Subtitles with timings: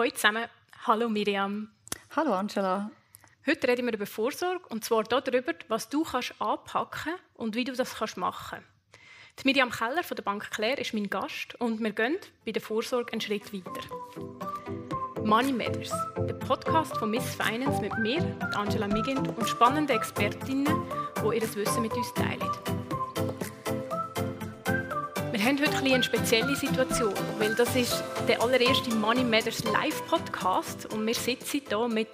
[0.00, 0.46] Hallo zusammen.
[0.86, 1.68] Hallo Miriam.
[2.16, 2.90] Hallo Angela.
[3.46, 7.72] Heute reden wir über Vorsorge und zwar darüber, was du kannst anpacken und wie du
[7.74, 8.64] das kannst machen.
[9.38, 12.16] Die Miriam Keller von der Bank Claire ist mein Gast und wir gehen
[12.46, 15.22] bei der Vorsorge einen Schritt weiter.
[15.22, 18.22] Money Matters, der Podcast von Miss Finance mit mir,
[18.54, 20.82] Angela Migind und spannenden Expertinnen,
[21.16, 22.79] die ihr Wissen mit uns teilen.
[25.40, 31.06] Wir haben heute eine spezielle Situation, weil das ist der allererste Money Matters Live-Podcast und
[31.06, 32.08] wir sitzen hier mit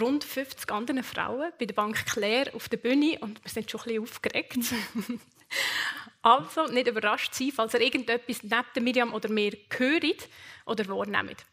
[0.00, 3.82] rund 50 anderen Frauen bei der Bank Claire auf der Bühne und wir sind schon
[3.82, 4.58] ein bisschen aufgeregt.
[6.22, 10.28] also nicht überrascht sein, falls ihr irgendetwas neben Miriam oder mir hört
[10.64, 11.44] oder wahrnehmt.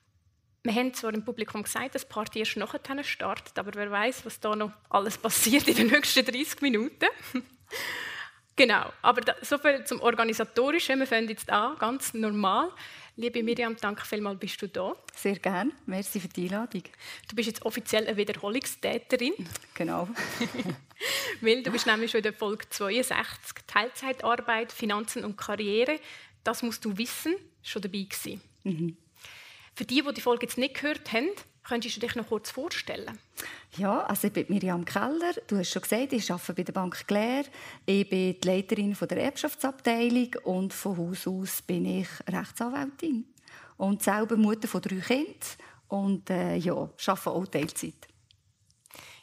[0.64, 4.26] Wir haben zwar im Publikum gesagt, dass die Party erst nachher startet, aber wer weiß,
[4.26, 7.08] was da noch alles passiert in den nächsten 30 Minuten.
[8.58, 11.00] Genau, aber da, so viel zum Organisatorischen.
[11.00, 12.72] Wir fangen jetzt an, ganz normal.
[13.16, 14.96] Liebe Miriam, danke vielmals, bist du da.
[15.16, 16.82] Sehr gerne, merci für die Einladung.
[17.30, 19.34] Du bist jetzt offiziell eine Wiederholungstäterin.
[19.76, 20.08] Genau.
[21.42, 26.00] Weil du bist nämlich schon in der Folge 62, Teilzeitarbeit, Finanzen und Karriere.
[26.44, 28.42] Das musst du wissen, schon dabei gewesen.
[28.64, 28.98] Mhm.
[29.76, 31.30] Für die, die die Folge jetzt nicht gehört haben,
[31.68, 33.20] Könntest du dich noch kurz vorstellen?
[33.76, 35.34] Ja, also ich bin Miriam Keller.
[35.48, 37.44] Du hast schon gesagt, ich arbeite bei der Bank Claire.
[37.86, 43.26] Ich bin die Leiterin der Erbschaftsabteilung und von Haus aus bin ich Rechtsanwältin.
[43.76, 45.36] Und selber Mutter von drei Kindern
[45.90, 48.08] und äh, ja, arbeite auch Teilzeit.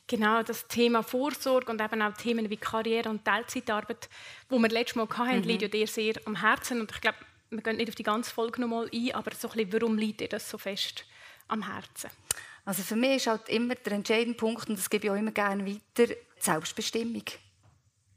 [0.07, 4.11] Genau, das Thema Vorsorge und eben auch Themen wie Karriere und Teilzeitarbeit,
[4.51, 5.45] wo wir letztes Mal hatten, mhm.
[5.45, 6.83] liegt ja dir sehr am Herzen.
[6.83, 7.17] Und ich glaube,
[7.49, 10.21] wir gehen nicht auf die ganze Folge nochmal ein, aber so ein bisschen, warum liegt
[10.21, 11.07] dir das so fest
[11.49, 12.11] am Herzen?
[12.65, 15.33] Also für mich ist halt immer der entscheidende Punkt, und das gebe ich auch immer
[15.33, 17.25] gerne weiter, die Selbstbestimmung.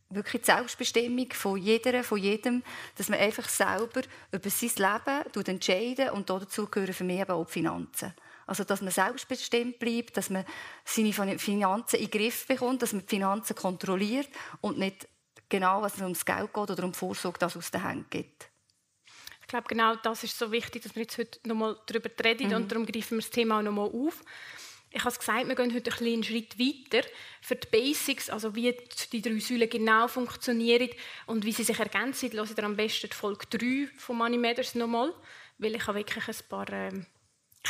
[0.10, 2.64] Wirklich die Selbstbestimmung von jeder, von jedem,
[2.96, 7.46] dass man einfach selber über sein Leben entscheidet und dazu gehören für mich eben auch
[7.46, 8.14] die Finanzen.
[8.46, 10.46] Also, dass man selbstbestimmt bleibt, dass man
[10.86, 14.30] seine Finanzen in den Griff bekommt, dass man die Finanzen kontrolliert
[14.62, 15.10] und nicht
[15.50, 18.50] genau, was es ums Geld geht oder um Vorsorge, das aus den Händen gibt.
[19.48, 22.56] Ich glaube, genau das ist so wichtig, dass wir jetzt heute nochmal darüber reden mhm.
[22.56, 24.22] und darum greifen wir das Thema auch nochmal auf.
[24.92, 27.08] Ich habe es gesagt, wir gehen heute einen Schritt weiter
[27.40, 28.76] für die Basics, also wie
[29.14, 30.90] die drei Säulen genau funktionieren
[31.28, 32.34] und wie sie sich ergänzen.
[32.34, 35.14] Hören ihr am besten die Folge 3 von Money Matters nochmal,
[35.60, 37.06] weil ich habe wirklich ein paar ähm,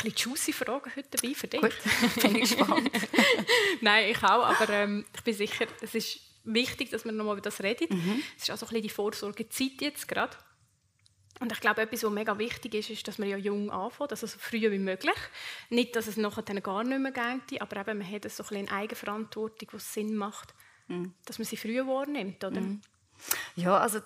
[0.04, 1.60] ein juicy Fragen heute dabei für dich.
[1.60, 1.76] Gut,
[2.20, 2.90] bin ich gespannt.
[3.82, 7.42] Nein, ich auch, aber ähm, ich bin sicher, es ist wichtig, dass wir nochmal über
[7.42, 7.86] das reden.
[7.96, 8.22] Mhm.
[8.36, 10.36] Es ist also ein bisschen die Vorsorgezeit jetzt gerade.
[11.40, 14.26] Und ich glaube, etwas, was mega wichtig ist, ist, dass man ja jung anfängt, also
[14.26, 15.16] so früh wie möglich.
[15.70, 18.56] Nicht, dass es nachher dann gar nicht mehr geht, aber eben, man hat so ein
[18.58, 20.54] eine Eigenverantwortung, die Sinn macht,
[20.88, 21.14] mhm.
[21.24, 22.60] dass man sie früh wahrnimmt, oder?
[22.60, 22.80] Mhm.
[23.56, 24.00] Ja, also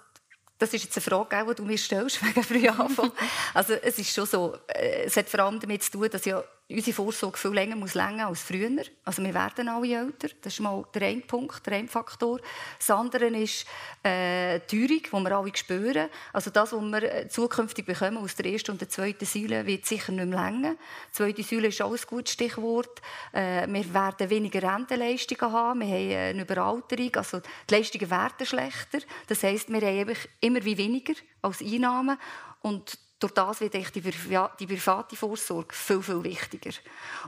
[0.59, 3.12] das ist jetzt eine Frage, die du mir stellst, wegen früh anfangen.
[3.54, 6.43] also es ist schon so, äh, es hat vor allem damit zu tun, dass ja
[6.72, 8.84] unsere Vorsorge viel länger muss länger als früher.
[9.04, 10.28] Also wir werden alle älter.
[10.40, 12.40] Das ist mal der eine Punkt, der eine Faktor.
[12.78, 13.66] Das andere ist
[14.02, 16.08] äh, die Teuerung, die wir alle spüren.
[16.32, 19.86] Also das, was wir äh, zukünftig bekommen aus der ersten und der zweiten Säule, wird
[19.86, 20.72] sicher nicht mehr länger.
[20.72, 23.00] Die zweite Säule ist auch ein gutes Stichwort.
[23.32, 25.80] Äh, wir werden weniger Rentenleistungen haben.
[25.80, 27.16] Wir haben eine Überalterung.
[27.16, 28.98] Also die Leistungen werden schlechter.
[29.26, 32.18] Das heisst, wir haben immer wie weniger als Einnahmen.
[32.60, 36.72] Und durch das wird die, die private Vorsorge viel, viel wichtiger.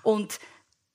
[0.02, 0.38] Und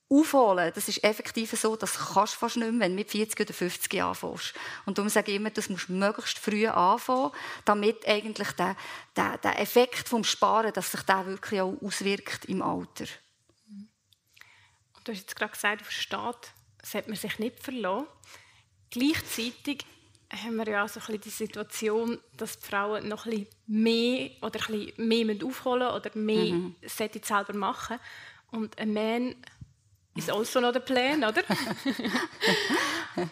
[0.10, 3.40] aufholen, das ist effektiv so, das kannst du fast nicht mehr, wenn du mit 40
[3.40, 4.54] oder 50 Jahren anfängst.
[4.86, 7.32] Und darum sage ich immer, das musst du möglichst früh anfangen,
[7.66, 8.76] damit eigentlich der,
[9.16, 13.06] der, der Effekt vom Sparen, dass sich der wirklich auch auswirkt im Alter.
[13.68, 18.08] Und du hast jetzt gerade gesagt, auf den Staat sollte man sich nicht verlassen.
[18.90, 19.86] Gleichzeitig
[20.32, 24.60] haben wir ja so ein die Situation, dass die Frauen noch ein bisschen mehr oder
[24.68, 26.76] ein bisschen mehr aufholen oder mehr mhm.
[26.86, 27.98] selber machen.
[28.52, 29.36] Und ein Mann
[30.16, 31.44] ist also noch der Plan, oder?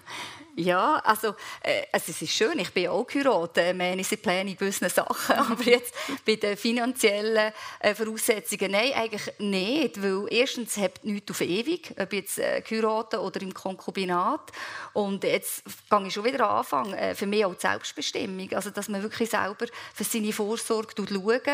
[0.60, 4.90] Ja, also, äh, also es ist schön, ich bin auch geheiratet, man ist Pläne in
[4.90, 5.94] Sachen, aber jetzt
[6.26, 12.12] bei den finanziellen äh, Voraussetzungen, nein, eigentlich nicht, weil erstens habt nichts auf ewig, ob
[12.12, 14.52] jetzt äh, geheiratet oder im Konkubinat.
[14.94, 18.90] Und jetzt fange ich schon wieder an, äh, für mich auch die Selbstbestimmung, also dass
[18.90, 21.48] man wirklich selber für seine Vorsorge schaut,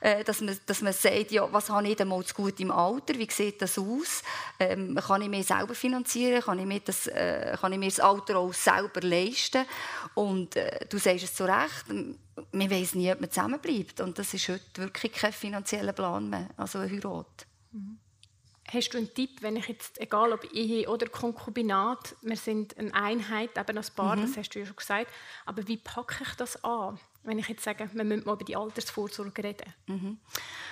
[0.00, 2.70] äh, dass, man, dass man sagt, ja, was habe ich denn mal zu gut im
[2.70, 4.22] Alter, wie sieht das aus,
[4.60, 7.98] ähm, kann ich mir selber finanzieren, kann ich mir das, äh, kann ich mir das
[7.98, 9.64] Alter auch selber leisten.
[10.14, 14.00] Und äh, du sagst es zu Recht, man weiß nie, ob man zusammenbleibt.
[14.00, 17.46] Und das ist heute wirklich kein finanzieller Plan mehr, also eine Heirat.
[18.74, 22.92] Hast du einen Tipp, wenn ich jetzt, egal ob Ehe oder Konkubinat, wir sind eine
[22.94, 24.22] Einheit, eben als Paar, mhm.
[24.22, 25.10] das hast du ja schon gesagt,
[25.46, 26.98] aber wie packe ich das an?
[27.24, 29.72] wenn ich jetzt sage, wir müssen mal über die Altersvorsorge reden?
[29.86, 30.18] Mhm.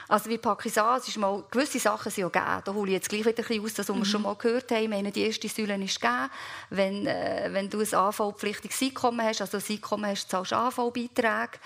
[0.08, 0.98] Also wie packe ich es an?
[0.98, 2.62] Es ist mal, gewisse Sachen sind ja gegeben.
[2.64, 4.00] Da hole ich jetzt gleich wieder ein bisschen aus, das, was mhm.
[4.00, 4.90] wir schon mal gehört haben.
[4.90, 6.30] meine, die erste Säule ist gegeben.
[6.70, 11.58] Wenn, äh, wenn du ein AV-pflichtiges Einkommen hast, also ein Einkommen hast, zahlst du AV-Beiträge.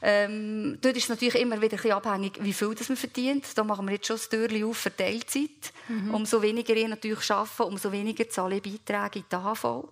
[0.00, 3.46] Ähm, dort ist es natürlich immer wieder ein bisschen abhängig, wie viel das man verdient.
[3.56, 5.72] Da machen wir jetzt schon das Türchen auf für Teilzeit.
[5.88, 6.14] Mhm.
[6.14, 9.88] Umso weniger ich natürlich arbeite, umso weniger zahle ich Beiträge in die AV.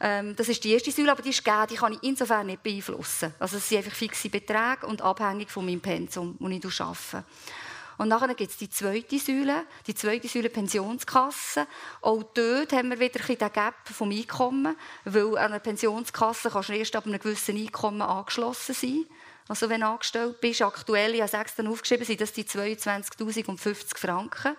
[0.00, 2.62] Ähm, das ist die erste Säule, aber die ist gegeben, die kann ich insofern nicht
[2.62, 3.34] beeinflussen.
[3.38, 7.24] Also es sind einfach fixe Beträge und abhängig von meinem Pensum, das ich arbeite.
[7.98, 11.66] Und nachher gibt es die zweite Säule, die zweite Säule Pensionskasse.
[12.00, 16.68] Auch dort haben wir wieder ein den Gap vom Einkommen, weil an einer Pensionskasse kannst
[16.68, 19.04] du erst ab einem gewissen Einkommen angeschlossen sein.
[19.48, 23.96] Also wenn du angestellt bist, aktuell, ich habe sechs dann aufgeschrieben, sind das die 22'050
[23.96, 24.56] Franken.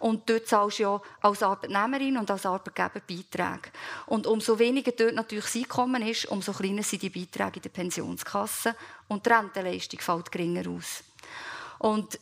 [0.00, 3.70] Und dort zahlst du ja als Arbeitnehmerin und als Arbeitgeber Beiträge.
[4.06, 7.68] Und umso weniger dort natürlich das Einkommen ist, umso kleiner sind die Beiträge in der
[7.68, 8.74] Pensionskasse
[9.06, 11.04] und die Rentenleistung fällt geringer aus.
[11.78, 12.18] Und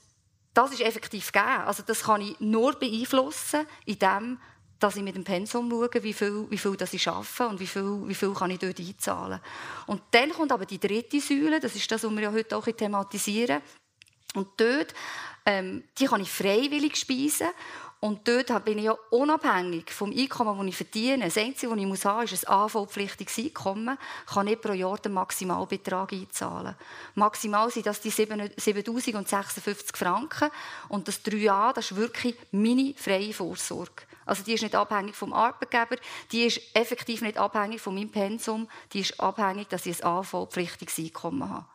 [0.54, 1.62] das ist effektiv gegeben.
[1.66, 4.38] Also das kann ich nur beeinflussen, indem
[4.80, 7.66] dass ich mit dem Pensum schaue, wie viel, wie viel das ich schaffe und wie
[7.66, 9.38] viel, wie viel kann ich dort einzahlen.
[9.86, 12.64] Und dann kommt aber die dritte Säule, das ist das, was wir ja heute auch
[12.64, 13.60] thematisieren.
[14.34, 14.94] Und dort
[15.46, 17.48] ähm, die kann ich freiwillig speisen.
[18.00, 21.24] Und dort bin ich ja unabhängig vom Einkommen, das ich verdiene.
[21.26, 23.98] Das Einzige, was ich muss haben ist ein AV-pflichtiges Einkommen.
[24.26, 26.76] Ich kann nicht pro Jahr den Maximalbetrag einzahlen.
[27.14, 30.48] Maximal sind das die 7'056 Franken.
[30.88, 34.04] Und das 3a, das ist wirklich meine freie Vorsorge.
[34.24, 35.96] Also die ist nicht abhängig vom Arbeitgeber,
[36.32, 40.98] die ist effektiv nicht abhängig von meinem Pensum, die ist abhängig, dass ich ein AV-pflichtiges
[40.98, 41.66] Einkommen habe.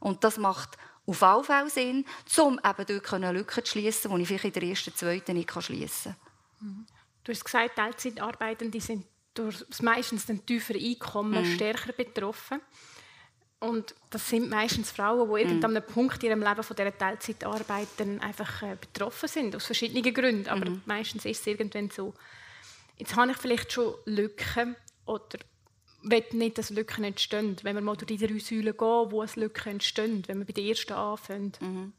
[0.00, 2.04] Und das macht auf alle Fälle Sinn,
[2.38, 6.14] um eben dort Lücken zu schließen, die ich vielleicht in der ersten, zweiten nicht schließen
[6.60, 6.68] kann.
[6.68, 6.86] Mhm.
[7.24, 9.04] Du hast gesagt, Teilzeitarbeitende sind
[9.34, 11.54] durch meistens ein tieferes Einkommen mhm.
[11.54, 12.60] stärker betroffen.
[13.58, 15.64] Und das sind meistens Frauen, die mhm.
[15.64, 17.88] an einem Punkt in ihrem Leben von dieser Teilzeitarbeit
[18.20, 20.48] einfach äh, betroffen sind, aus verschiedenen Gründen.
[20.48, 20.82] Aber mhm.
[20.84, 22.14] meistens ist es irgendwann so.
[22.98, 24.76] Jetzt habe ich vielleicht schon Lücken
[25.06, 25.38] oder
[26.10, 27.56] will nicht, dass Lücken entstehen.
[27.62, 30.52] Wenn wir mal durch die drei Säulen gehen, wo es Lücken entstehen, wenn wir bei
[30.52, 31.52] der ersten anfangen.
[31.60, 31.92] Mhm.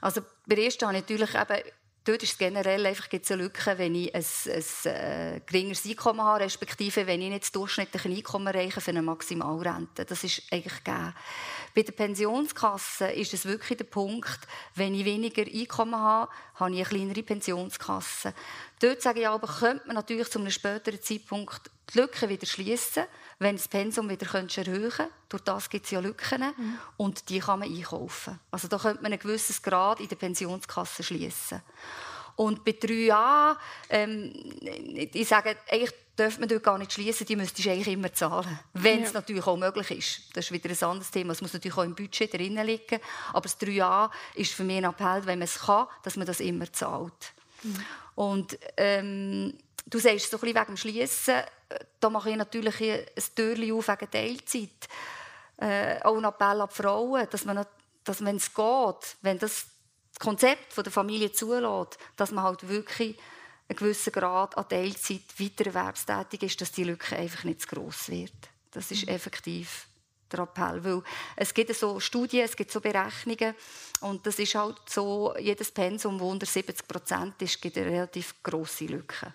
[0.00, 1.70] Also bei der ersten habe ich natürlich eben
[2.04, 6.20] Dort ist es generell einfach gibt's eine Lücke, wenn ich ein, ein äh, geringeres Einkommen
[6.20, 10.04] habe, respektive wenn ich nicht das durchschnittliche Einkommen erreiche für eine Maximalrente.
[10.04, 11.14] Das ist eigentlich gegeben.
[11.74, 14.38] Bei der Pensionskasse ist es wirklich der Punkt,
[14.76, 18.32] wenn ich weniger Einkommen habe, habe ich eine kleinere Pensionskasse.
[18.80, 23.04] Dort sage ich aber, könnte man natürlich zu einem späteren Zeitpunkt die Lücke wieder schließen,
[23.40, 25.08] wenn das Pensum wieder erhöhen könnte.
[25.28, 26.78] Durch das gibt es ja Lücken mhm.
[26.96, 28.38] und die kann man einkaufen.
[28.52, 31.60] Also da könnte man ein gewisses Grad in der Pensionskasse schließen.
[32.36, 33.56] Und bei 3a,
[33.90, 34.32] ähm,
[35.12, 38.58] ich sage, eigentlich darf man dort gar nicht schließen, die müsstest du eigentlich immer zahlen.
[38.72, 39.20] Wenn es ja.
[39.20, 40.36] natürlich auch möglich ist.
[40.36, 41.32] Das ist wieder ein anderes Thema.
[41.32, 43.00] Es muss natürlich auch im Budget drin liegen.
[43.32, 46.40] Aber das 3a ist für mich ein Appell, wenn man es kann, dass man das
[46.40, 47.32] immer zahlt.
[47.62, 47.84] Mhm.
[48.14, 51.42] Und ähm, du sagst so ein bisschen wegen dem Schließen,
[52.00, 54.88] da mache ich natürlich ein Türchen auf wegen Teilzeit.
[55.56, 57.66] Äh, auch ein Appell an die Frauen, dass man,
[58.04, 59.66] dass wenn es geht, wenn das
[60.18, 63.16] Konzept von der Familie zulässt, dass man halt wirklich
[63.68, 68.08] einen gewissen Grad an Teilzeit weiter erwerbstätig ist, dass die Lücke einfach nicht zu gross
[68.08, 68.32] wird.
[68.70, 69.14] Das ist mhm.
[69.14, 69.86] effektiv
[70.30, 70.84] der Appell.
[70.84, 71.02] Weil
[71.36, 73.54] es gibt so Studien, es gibt so Berechnungen
[74.00, 78.42] und das ist halt so, jedes Pensum, das unter 70 Prozent ist, gibt eine relativ
[78.42, 79.32] grosse Lücke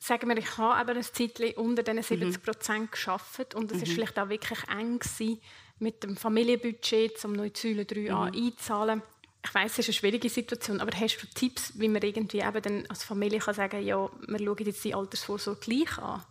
[0.00, 2.90] sagen wir, ich habe eben ein Zeitchen unter diesen 70 Prozent mhm.
[2.90, 3.82] geschafft und es mhm.
[3.82, 5.40] ist vielleicht auch wirklich eng gewesen,
[5.80, 8.46] mit dem Familienbudget, um neue Säule 3a mhm.
[8.46, 9.02] einzahlen.
[9.44, 12.62] Ich weiß, es ist eine schwierige Situation, aber hast du Tipps, wie man irgendwie eben
[12.62, 16.22] dann als Familie kann sagen kann, ja, wir schauen jetzt die Altersvorsorge gleich an?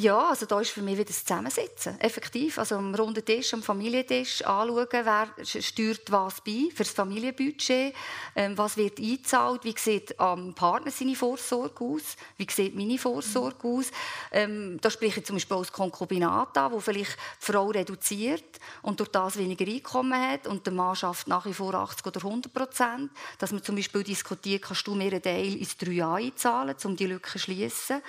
[0.00, 2.00] Ja, also da ist für mich wieder das Zusammensitzen.
[2.00, 7.96] Effektiv, also am runden Tisch, am Familientisch anschauen, wer steuert was bei für das Familienbudget,
[8.36, 13.66] ähm, was wird eingezahlt, wie sieht am Partner seine Vorsorge aus, wie sieht meine Vorsorge
[13.66, 13.74] mhm.
[13.76, 13.90] aus.
[14.30, 19.00] Ähm, da spreche ich zum Beispiel aus Konkubinat an, wo vielleicht die Frau reduziert und
[19.00, 22.52] durch das weniger Einkommen hat und der Mann schafft nach wie vor 80 oder 100
[22.52, 23.10] Prozent.
[23.40, 27.06] Dass man zum Beispiel diskutiert, kannst du mir einen Teil ins 3 einzahlen, um die
[27.06, 28.00] Lücke zu schließen.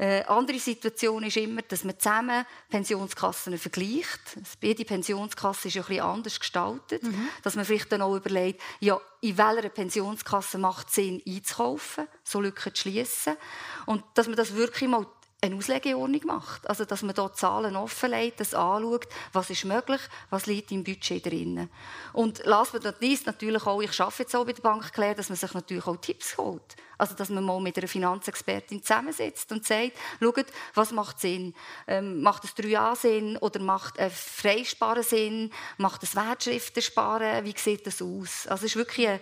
[0.00, 4.18] Eine äh, andere Situation ist immer, dass man zusammen Pensionskassen vergleicht.
[4.62, 7.02] Jede Pensionskasse ist ja ein bisschen anders gestaltet.
[7.02, 7.28] Mhm.
[7.42, 12.40] Dass man vielleicht dann auch überlegt, ja, in welcher Pensionskasse macht es Sinn, einzukaufen, so
[12.40, 13.36] Lücken zu schließen.
[13.84, 15.06] Und dass man das wirklich mal
[15.42, 16.68] eine Auslegeordnung macht.
[16.68, 21.24] Also, dass man dort Zahlen offenlegt, das anschaut, was ist möglich, was liegt im Budget
[21.24, 21.68] drin.
[22.12, 25.14] Und last but not least natürlich auch, ich arbeite jetzt auch bei der Bank Claire,
[25.14, 26.76] dass man sich natürlich auch Tipps holt.
[26.98, 31.54] Also, dass man mal mit einer Finanzexpertin zusammensetzt und sagt, schaut, was macht Sinn?
[31.86, 35.50] Ähm, macht es 3A Sinn oder macht ein Freisparen Sinn?
[35.78, 37.44] Macht es Wertschriften sparen?
[37.46, 38.46] Wie sieht das aus?
[38.46, 39.20] Also, es ist wirklich eine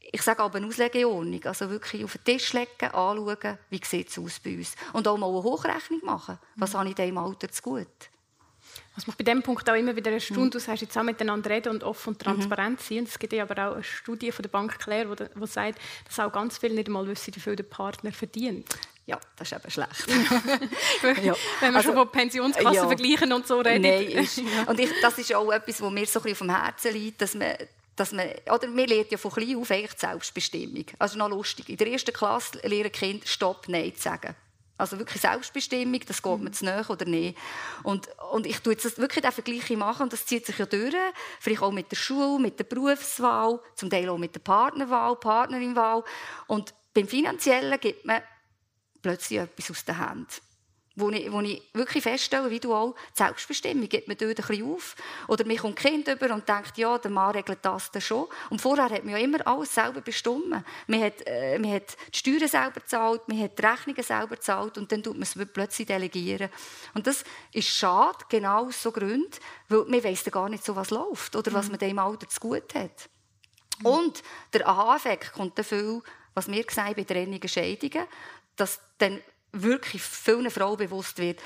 [0.00, 1.44] ich sage aber eine Auslegeordnung.
[1.44, 4.74] Also wirklich auf den Tisch legen, anschauen, wie sieht es aus bei uns.
[4.92, 6.38] Und auch mal eine Hochrechnung machen.
[6.56, 6.78] Was mhm.
[6.78, 7.86] habe ich in diesem Alter zu gut?
[8.94, 10.50] Was mich bei diesem Punkt auch immer wieder erstaunt, mhm.
[10.50, 12.96] du sagst jetzt auch miteinander reden und offen und transparent mhm.
[12.96, 13.04] sein.
[13.04, 16.32] Es gibt ja aber auch eine Studie von der Bank Claire, die, sagt, dass auch
[16.32, 18.66] ganz viele nicht einmal wissen, wie viel der Partner verdient.
[19.06, 20.06] Ja, das ist eben schlecht.
[21.24, 21.34] ja.
[21.60, 22.86] Wenn wir also, schon von Pensionskassen ja.
[22.86, 23.82] vergleichen und so reden.
[23.82, 26.62] Nein, ist, und ich, das ist auch etwas, was mir so ein bisschen auf dem
[26.62, 27.54] Herzen liegt, dass man
[27.98, 30.84] dass man, oder wir lernen ja von klein auf eigentlich die Selbstbestimmung.
[30.98, 31.68] Also noch lustig.
[31.68, 34.34] In der ersten Klasse lernen Kinder Stopp, Nein zu sagen.
[34.76, 37.36] Also wirklich Selbstbestimmung, das geht mir zu nahe oder nicht.
[37.82, 40.94] Und, und ich tue jetzt wirklich den Vergleich machen und das zieht sich ja durch.
[41.40, 46.04] Vielleicht auch mit der Schule, mit der Berufswahl, zum Teil auch mit der Partnerwahl, Partnerinwahl.
[46.46, 48.22] Und beim Finanziellen gibt man
[49.02, 50.28] plötzlich etwas aus den Händen
[50.98, 54.46] wo ich, wo ich wirklich feststelle, wie du auch, die Selbstbestimmung geht mir dort ein
[54.46, 54.96] bisschen auf.
[55.28, 58.26] Oder mir kommt ein Kind über und denkt, ja, der Mann regelt das dann schon.
[58.50, 60.48] Und vorher hat man ja immer alles selber bestimmt.
[60.86, 64.78] Man hat, äh, man hat die Steuern selber gezahlt, man hat die Rechnungen selber gezahlt
[64.78, 66.48] und dann tut man es plötzlich delegieren.
[66.94, 69.30] Und das ist schade, genau aus so Gründen,
[69.68, 71.72] weil man weiss gar nicht so, was läuft oder was mhm.
[71.72, 73.08] man dem Alter zu gut hat.
[73.80, 73.86] Mhm.
[73.86, 76.02] Und der Aha-Effekt kommt viel,
[76.34, 78.06] was wir gesagt bei Trennungen, Scheidungen,
[78.56, 79.20] dass dann
[79.52, 81.40] wirklich vielen Frauen bewusst wird,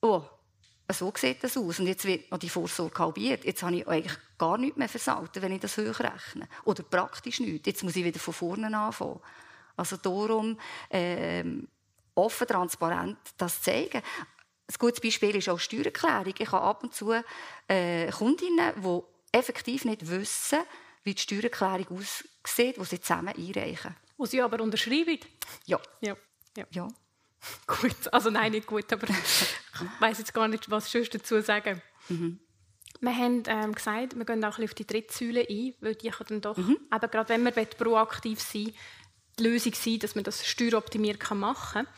[0.00, 0.22] oh,
[0.92, 1.78] so sieht das aus.
[1.78, 3.44] Und jetzt wird noch die Vorsorge halbiert.
[3.44, 6.48] Jetzt habe ich eigentlich gar nichts mehr versalten, wenn ich das hochrechne.
[6.64, 7.66] Oder praktisch nichts.
[7.66, 9.20] Jetzt muss ich wieder von vorne anfangen.
[9.76, 10.58] Also darum
[10.90, 11.68] ähm,
[12.14, 14.02] offen, transparent das zeigen.
[14.02, 16.34] Ein gutes Beispiel ist auch Steuererklärung.
[16.38, 17.12] Ich habe ab und zu
[17.68, 19.00] äh, Kundinnen, die
[19.32, 20.60] effektiv nicht wissen,
[21.02, 23.96] wie die Steuererklärung aussieht, die sie zusammen einreichen.
[24.16, 25.18] Wo sie aber unterschreiben?
[25.66, 25.80] Ja.
[26.00, 26.14] ja.
[26.56, 26.66] ja.
[26.70, 26.88] ja.
[27.66, 31.80] gut, also nein, nicht gut, aber ich weiß jetzt gar nicht, was sonst dazu sagen.
[32.08, 32.38] Mhm.
[33.00, 35.94] Wir haben ähm, gesagt, wir gehen auch ein bisschen auf die dritte Säule ein, weil
[35.94, 36.76] die kann dann doch, mhm.
[36.92, 38.74] eben gerade wenn man proaktiv sein will,
[39.38, 41.94] die Lösung sein, dass man das steueroptimiert machen kann.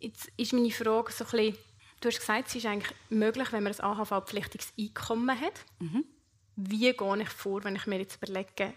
[0.00, 1.58] Jetzt ist meine Frage so ein bisschen,
[2.00, 5.64] du hast gesagt, es ist eigentlich möglich, wenn man ein AHV-pflichtiges Einkommen hat.
[5.78, 6.04] Mhm.
[6.56, 8.74] Wie gehe ich vor, wenn ich mir jetzt überlege,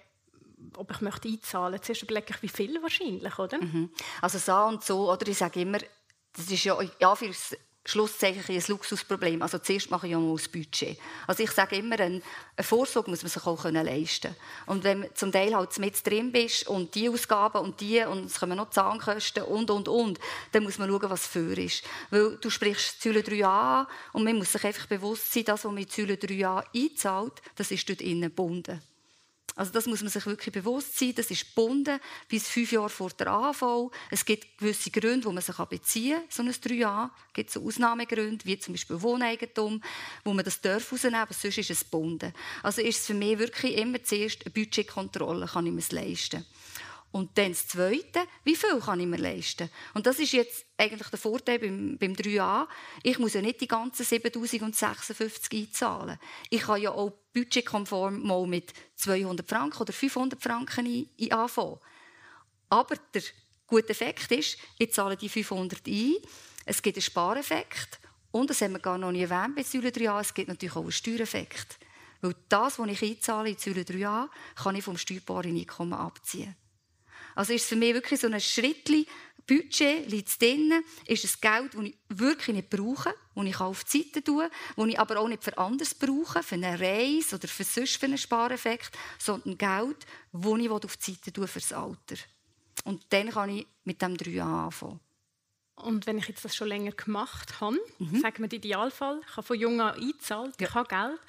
[0.76, 1.88] ob ich möchte einzahlen möchte.
[1.88, 3.62] Zuerst überlege ich, wie viel wahrscheinlich, oder?
[3.62, 3.90] Mhm.
[4.22, 5.80] Also so und so, oder ich sage immer,
[6.34, 7.32] das ist ja, ja für
[7.88, 9.44] Schlusszeichen ein Luxusproblem.
[9.44, 10.98] Also zuerst mache ich ja mal das Budget.
[11.28, 12.22] Also ich sage immer, eine
[12.60, 14.36] Vorsorge muss man sich auch leisten können.
[14.66, 18.26] Und wenn du zum Teil halt mit drin bist und die Ausgaben und die und
[18.26, 20.20] es kommen noch Zahnkosten und, und, und,
[20.52, 21.84] dann muss man schauen, was für ist.
[22.10, 25.72] Weil du sprichst Säule 3a an und man muss sich einfach bewusst sein, das, was
[25.72, 28.82] man in Säule 3a einzahlt, das ist dort innen gebunden.
[29.56, 31.14] Also das muss man sich wirklich bewusst sein.
[31.16, 33.90] Das ist gebunden bis fünf Jahre vor der AV.
[34.12, 37.10] Es gibt gewisse Gründe, wo man sich beziehen kann, so ein 3a.
[37.28, 39.82] Es gibt so Ausnahmegründe, wie zum Beispiel Wohneigentum,
[40.26, 42.34] wo man das darf rausnehmen, aber sonst ist es gebunden.
[42.64, 46.46] Also ist es für mich wirklich immer zuerst eine Budgetkontrolle, kann ich mir es leisten.
[47.12, 49.70] Und dann das Zweite, wie viel kann ich mir leisten?
[49.94, 52.68] Und das ist jetzt eigentlich der Vorteil beim, beim 3a.
[53.04, 56.20] Ich muss ja nicht die ganzen 7056 einzahlen.
[56.50, 61.80] Ich kann ja auch budgetkonform mal mit 200 Franken oder 500 Franken ein, ein anfangen.
[62.70, 63.22] Aber der
[63.68, 66.16] gute Effekt ist, ich zahle die 500 ein,
[66.66, 68.00] es gibt einen Spareffekt
[68.32, 70.82] und, das haben wir gar noch nicht erwähnt bei Säule 3a, es gibt natürlich auch
[70.82, 71.80] einen Steuereffekt.
[72.20, 76.56] Weil das, was ich einzahle in Säule 3a, kann ich vom steuerbaren Einkommen abziehen.
[77.36, 79.06] Also ist es für mich wirklich so ein Schrittchen,
[79.48, 84.01] Budget liegt drin, ist es Geld, das ich wirklich nicht brauche, das ich auf die
[84.01, 87.63] Seite tue, das ich aber auch nicht für anderes brauche, für eine Reise oder für
[87.63, 89.98] sonst für einen Spareffekt, sondern Geld,
[90.32, 92.15] das ich auf die Seite tue für das Alter.
[92.86, 95.00] Und dann kann ich mit dem 3 anfangen.
[95.75, 98.22] Und wenn ich jetzt das schon länger gemacht habe, mhm.
[98.22, 100.68] sagen wir den Idealfall, ich habe von jung an eingezahlt, ja.
[100.68, 101.20] ich habe Geld,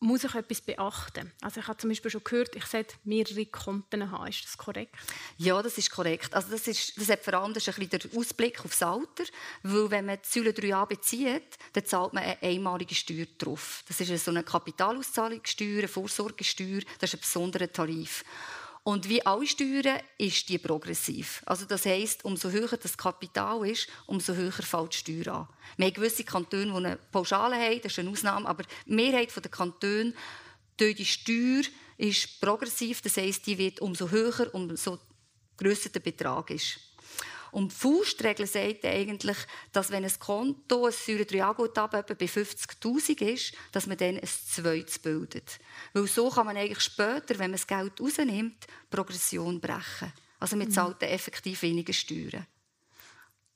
[0.00, 1.32] muss ich etwas beachten?
[1.40, 4.26] Also ich habe zum Beispiel schon gehört, ich sollte mehrere Konten haben.
[4.28, 4.94] Ist das korrekt?
[5.38, 6.34] Ja, das ist korrekt.
[6.34, 9.24] Also das, ist, das hat vor allem das ist ein bisschen der Ausblick aufs Alter,
[9.62, 13.84] weil wenn man die Säule 3a bezieht, dann zahlt man eine einmalige Steuer drauf.
[13.88, 18.24] Das ist so eine Kapitalauszahlungssteuer, eine Vorsorgesteuer, das ist ein besonderer Tarif.
[18.86, 21.42] Und wie alle Steuern ist die progressiv.
[21.44, 25.48] Also das heißt, umso höher das Kapital ist, umso höher fällt die Steuer an.
[25.76, 29.34] Wir haben gewisse Kantone, die eine Pauschale haben, das ist eine Ausnahme, aber die Mehrheit
[29.34, 30.14] der Kantone,
[30.78, 31.62] die Steuer
[31.98, 35.00] ist progressiv, das heißt, die wird umso höher, umso
[35.56, 36.78] grösser der Betrag ist.
[37.52, 39.36] Und die Faustregel sagt eigentlich,
[39.72, 44.26] dass wenn ein Konto, ein säure 3 guthaben bei 50'000 ist, dass man dann ein
[44.26, 45.58] zweites bildet.
[45.92, 50.12] Weil so kann man eigentlich später, wenn man das Geld rausnimmt, Progression brechen.
[50.38, 52.46] Also man zahlt dann effektiv weniger Steuern.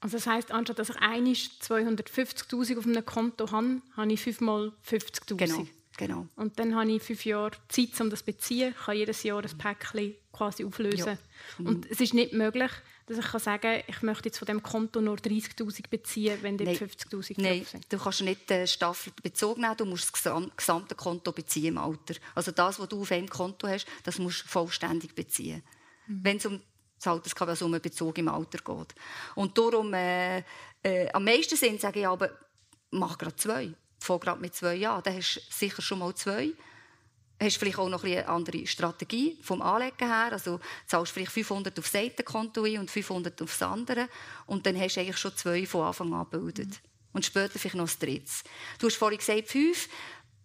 [0.00, 4.72] Also das heisst, anstatt dass ich einmal 250'000 auf einem Konto habe, habe ich fünfmal
[4.88, 5.36] 50'000.
[5.36, 5.66] Genau.
[6.00, 6.26] Genau.
[6.34, 8.74] Und dann habe ich fünf Jahre Zeit, um das zu beziehen.
[8.74, 11.06] Ich kann jedes Jahr ein Päckchen quasi auflösen.
[11.06, 11.18] Ja.
[11.58, 11.66] Mhm.
[11.66, 12.70] Und es ist nicht möglich,
[13.10, 16.70] dass ich kann sagen ich möchte jetzt von dem Konto nur 30'000 beziehen, wenn dort
[16.70, 17.92] 50'000 Nein, sind.
[17.92, 22.14] du kannst nicht den Staffel bezogen nehmen, du musst das gesamte Konto beziehen im Alter.
[22.34, 25.62] Also das, was du auf einem Konto hast, das musst du vollständig beziehen.
[26.06, 26.20] Mhm.
[26.22, 26.60] Wenn es um
[27.02, 28.94] das einen Bezug im Alter geht.
[29.34, 30.44] Und darum, äh,
[30.82, 32.30] äh, am meisten Sinn sage ich aber,
[32.90, 35.02] mach gerade zwei fang gerade mit zwei Jahren.
[35.02, 36.52] Dann hast du sicher schon mal zwei.
[37.40, 40.28] Du hast vielleicht auch noch eine andere Strategie vom Anlegen her.
[40.30, 44.08] Also zahlst vielleicht 500 auf das Seitenkonto ein und 500 auf das andere.
[44.44, 46.68] Und dann hast du eigentlich schon zwei von Anfang an gebildet.
[46.68, 46.74] Mhm.
[47.14, 48.44] Und später vielleicht noch das drittes.
[48.78, 49.88] Du hast vorhin gesagt, fünf.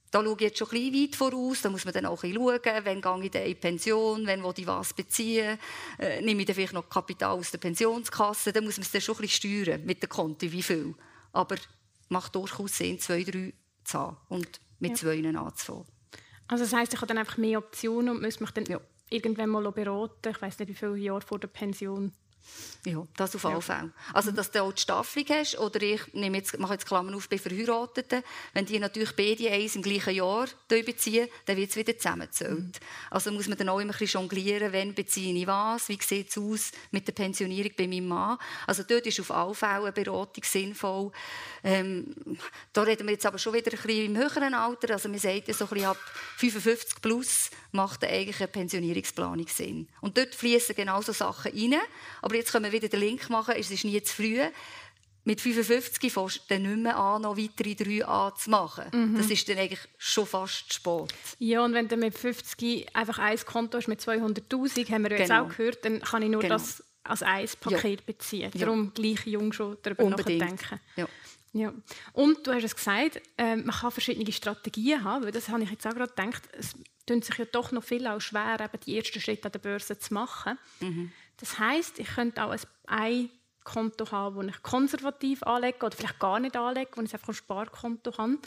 [0.10, 1.62] Da schaue ich jetzt schon ein weit voraus.
[1.64, 4.54] Da muss man dann auch ein schauen, wann gehe ich in die Pension, wann will
[4.56, 5.60] ich was beziehen,
[6.00, 8.54] äh, nehme ich dann vielleicht noch Kapital aus der Pensionskasse.
[8.54, 10.96] Dann muss man es dann schon ein bisschen steuern mit dem Konto, wie viel.
[11.34, 11.58] Aber
[12.08, 14.96] macht durchaus Sinn, zwei, drei zu haben und mit ja.
[14.96, 15.95] zwei anzufangen.
[16.48, 18.80] Also das heisst, ich habe dann einfach mehr Optionen und muss mich dann ja.
[19.10, 20.30] irgendwann mal beraten.
[20.30, 22.12] Ich weiß nicht, wie viele Jahre vor der Pension
[22.86, 23.92] ja, das auf alle Fälle.
[24.14, 27.28] Also, dass du auch die Staffelung hast, oder ich nehme jetzt, mache jetzt Klammern auf
[27.28, 28.24] bei Verheirateten,
[28.54, 32.60] wenn die natürlich beide eins im gleichen Jahr beziehen, dann wird es wieder zusammengezählt.
[32.60, 32.72] Mhm.
[33.10, 36.30] Also muss man dann auch immer ein bisschen jonglieren, wann beziehe ich was, wie sieht
[36.30, 38.38] es aus mit der Pensionierung bei meinem Mann.
[38.68, 41.12] Also dort ist auf alle Fälle eine Beratung sinnvoll.
[41.64, 42.14] Ähm,
[42.72, 45.48] da reden wir jetzt aber schon wieder ein bisschen im höheren Alter, also man sagt
[45.48, 45.98] ja so ein bisschen ab
[46.38, 49.88] 55 plus macht eigentlich eine Pensionierungsplanung Sinn.
[50.02, 51.82] Und dort fließen genau so Sachen rein,
[52.22, 54.40] aber aber jetzt können wir wieder den Link machen, es ist nie zu früh.
[55.24, 58.86] Mit 55 fängst du dann nicht mehr an, noch weitere drei an zu machen.
[58.92, 59.18] Mhm.
[59.18, 61.14] Das ist dann eigentlich schon fast Sport.
[61.40, 65.18] Ja, und wenn du mit 50 einfach ein Konto hast mit 200'000, haben wir ja
[65.18, 65.46] jetzt genau.
[65.46, 66.56] auch gehört, dann kann ich nur genau.
[66.56, 68.06] das als ein Paket ja.
[68.06, 68.52] beziehen.
[68.54, 68.92] Darum ja.
[68.94, 70.42] gleich jung schon darüber Unbedingt.
[70.42, 70.80] nachdenken.
[70.98, 71.08] Ja.
[71.54, 71.74] Ja.
[72.12, 75.72] Und du hast es gesagt, äh, man kann verschiedene Strategien haben, weil das habe ich
[75.72, 76.76] jetzt auch gerade gedacht, es
[77.06, 79.98] tut sich ja doch noch viel auch schwer, eben die ersten Schritte an der Börse
[79.98, 80.60] zu machen.
[80.82, 81.14] Mhm.
[81.38, 82.56] Das heißt, ich könnte auch
[82.88, 83.30] ein
[83.64, 87.34] Konto haben, das ich konservativ anlege oder vielleicht gar nicht anlege, wo ich einfach ein
[87.34, 88.38] Sparkonto habe.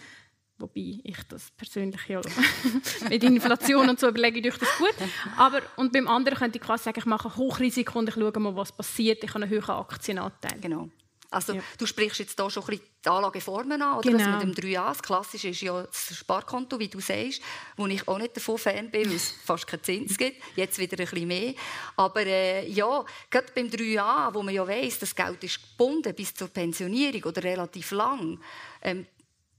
[0.58, 2.20] Wobei ich das persönlich ja
[3.08, 4.94] mit Inflation und so überlege ich das gut.
[5.36, 8.56] Aber, und beim anderen könnte ich quasi sagen, ich mache Hochrisiko und ich schaue mal,
[8.56, 9.22] was passiert.
[9.22, 10.58] Ich habe einen höheren Aktienanteil.
[10.60, 10.88] Genau.
[11.30, 11.62] Also ja.
[11.76, 14.10] du sprichst jetzt hier schon ein bisschen die Anlageformen an, oder?
[14.10, 14.18] Genau.
[14.18, 17.42] Das mit dem 3a, das Klassische ist ja das Sparkonto, wie du sagst,
[17.76, 20.42] wo ich auch nicht davon Fan bin, weil es fast keinen Zins gibt.
[20.56, 21.54] Jetzt wieder ein bisschen mehr.
[21.96, 26.32] Aber äh, ja, gerade beim 3a, wo man ja weiss, das Geld ist gebunden bis
[26.34, 28.40] zur Pensionierung oder relativ lang,
[28.80, 29.06] ähm,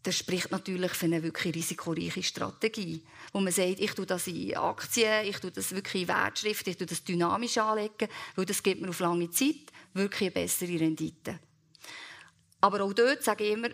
[0.02, 3.04] das spricht natürlich für eine wirklich risikoreiche Strategie.
[3.34, 6.78] Wo man sagt, ich tue das in Aktien, ich tue das wirklich in Wertschriften, ich
[6.78, 11.40] tue das dynamisch anlegen, weil das gibt mir auf lange Zeit wirklich eine bessere Rendite.
[12.62, 13.70] Aber auch dort sage ich immer,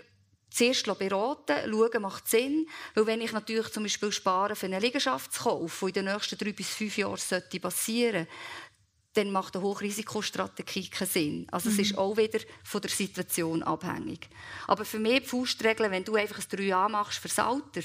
[0.50, 2.68] zuerst beraten, schauen, macht Sinn.
[2.94, 6.54] Weil wenn ich natürlich zum Beispiel spare für einen Liegenschaftskauf, der in den nächsten drei
[6.54, 7.20] bis fünf Jahren
[7.62, 8.28] passieren sollte,
[9.16, 11.48] dann macht eine Hochrisikostrategie keinen Sinn.
[11.50, 11.76] Also mhm.
[11.76, 14.28] es ist auch wieder von der Situation abhängig.
[14.68, 17.82] Aber für mich die Faustregel, wenn du einfach ein 3A machst fürs Alter,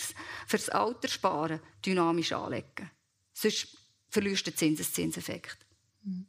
[0.47, 2.91] fürs Alter sparen, dynamisch anlegen.
[3.33, 3.69] Sonst
[4.09, 5.59] verlierst du den Zinseszinseffekt.
[6.03, 6.27] Mhm.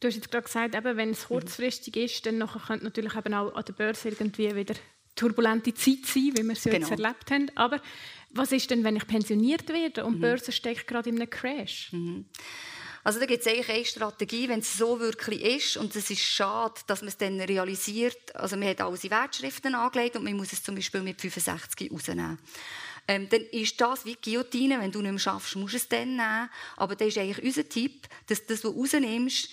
[0.00, 1.34] Du hast jetzt gerade gesagt, eben, wenn es mhm.
[1.34, 4.74] kurzfristig ist, dann könnte natürlich eben auch an der Börse irgendwie wieder
[5.14, 6.76] turbulente Zeit sein, wie wir es genau.
[6.76, 7.50] jetzt erlebt haben.
[7.54, 7.80] Aber
[8.30, 10.22] was ist denn, wenn ich pensioniert werde und die mhm.
[10.22, 11.92] Börse steckt gerade in einem Crash?
[11.92, 12.26] Mhm.
[13.02, 16.22] Also da gibt es eigentlich eine Strategie, wenn es so wirklich ist und es ist
[16.22, 18.34] schade, dass man es dann realisiert.
[18.34, 22.36] Also man hat alle Wertschriften angelegt und man muss es zum Beispiel mit 65 rausnehmen.
[23.06, 26.16] Ähm, dann ist das wie Guillotine, wenn du nicht mehr schaffst, musst du es dann
[26.16, 26.50] nehmen.
[26.76, 29.50] Aber das ist eigentlich unser Tipp, dass das, was du rausnimmst,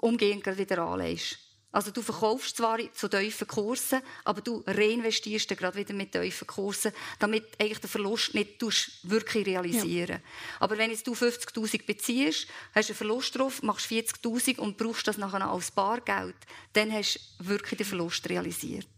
[0.00, 1.38] umgehend wieder anlegst.
[1.72, 6.46] Also du verkaufst zwar zu tiefen Kursen, aber du reinvestierst dann gerade wieder mit tiefen
[6.46, 8.62] Kursen, damit eigentlich den Verlust nicht
[9.02, 10.22] wirklich realisieren.
[10.22, 10.30] Ja.
[10.60, 15.06] Aber wenn jetzt du 50'000 beziehst, hast du einen Verlust drauf, machst 40'000 und brauchst
[15.06, 16.36] das nachher als Bargeld,
[16.72, 18.88] dann hast du wirklich den Verlust realisiert.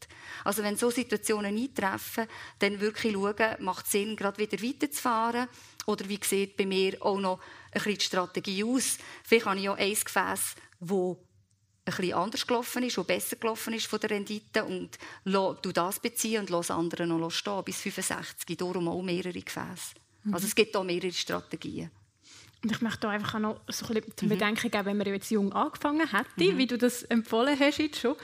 [0.44, 2.28] Also wenn so Situationen eintreffen,
[2.60, 5.48] dann wirklich schauen, macht es Sinn, gerade wieder weiterzufahren
[5.86, 7.40] oder wie sieht bei mir auch noch
[7.72, 8.98] ein bisschen die Strategie aus.
[9.24, 11.18] Vielleicht habe ich auch ein Gefäß, wo
[11.84, 16.00] ein bisschen anders gelaufen ist, wo besser gelaufen ist von der Rendite und du das
[16.00, 19.94] beziehen und lass andere noch stehen bis 65, darum auch mehrere Gefäße.
[20.24, 20.34] Mhm.
[20.34, 21.90] Also es gibt auch mehrere Strategien.
[22.62, 24.32] Und ich möchte da einfach auch noch so ein bisschen zum mhm.
[24.32, 26.58] Bedenken geben, wenn man jetzt jung angefangen hätte, mhm.
[26.58, 28.16] wie du das empfohlen hast jetzt schon,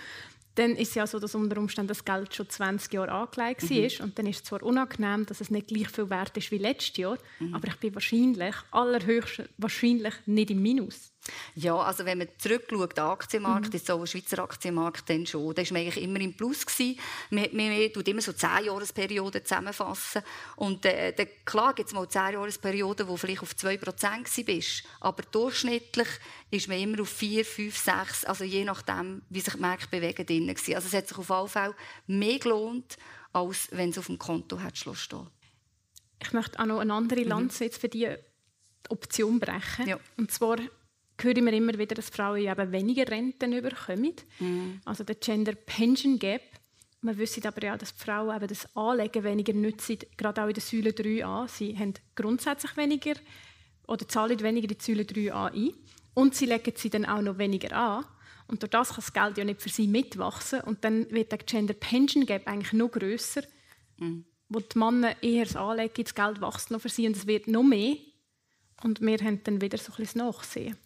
[0.57, 3.71] dann ist es ja so, dass unter Umständen das Geld schon 20 Jahre angelegt mhm.
[3.71, 4.05] war.
[4.05, 6.97] Und dann ist es zwar unangenehm, dass es nicht gleich viel wert ist wie letztes
[6.97, 7.55] Jahr, mhm.
[7.55, 11.13] aber ich bin wahrscheinlich, allerhöchst wahrscheinlich nicht im Minus.
[11.55, 13.77] Ja, also wenn man zurückschaut, der Aktienmarkt, mhm.
[13.77, 16.67] ist so ein Schweizer Aktienmarkt dann schon, da war man eigentlich immer im Plus.
[16.67, 16.99] Gewesen.
[17.31, 20.23] Man, man, man tut immer so 10-Jahresperioden zusammenfassen.
[20.57, 26.09] Und äh, dann, klar gibt es mal 10-Jahresperioden, wo vielleicht auf 2% bist, aber durchschnittlich
[26.51, 30.27] ist man immer auf 4, 5, 6, also je nachdem, wie sich die Märkte bewegen.
[30.27, 30.75] Drin gewesen.
[30.75, 31.75] Also es hat sich auf jeden Fall
[32.07, 32.97] mehr gelohnt,
[33.33, 35.29] als wenn es auf dem Konto hat stehen.
[36.21, 37.29] Ich möchte auch noch eine andere mhm.
[37.29, 38.09] Lanze jetzt für die
[38.89, 39.87] Option brechen.
[39.87, 39.99] Ja.
[40.17, 40.59] Und zwar
[41.21, 44.15] höre ich immer wieder, dass Frauen eben weniger Renten bekommen.
[44.41, 44.81] Mhm.
[44.85, 46.43] Also der Gender Pension Gap.
[47.01, 50.55] Man wüsste aber ja, dass die Frauen eben das Anlegen weniger nutzen, gerade auch in
[50.55, 51.49] der Säule 3a.
[51.49, 53.15] Sie haben grundsätzlich weniger
[53.87, 55.75] oder zahlen weniger in die Säule 3a ein.
[56.15, 58.07] Und sie legen sie dann auch noch weniger an.
[58.47, 60.61] Und durch das kann das Geld ja nicht für sie mitwachsen.
[60.63, 63.43] Und dann wird der Gender Pension Gap eigentlich noch grösser.
[63.99, 64.25] Mhm.
[64.49, 67.49] Wo die Männer eher das anlegen, das Geld wächst noch für sie und es wird
[67.49, 67.97] noch mehr.
[68.83, 70.77] Und wir haben dann wieder so ein bisschen das Nachsehen.